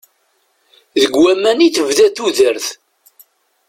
Deg 1.01 1.13
waman 1.21 1.59
i 1.65 1.67
d-tebda 1.69 2.07
tudert. 2.15 2.67